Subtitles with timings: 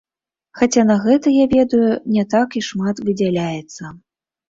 [0.61, 1.83] Хаця на гэта, я ведаю,
[2.17, 3.97] не так і шмат выдзяляецца.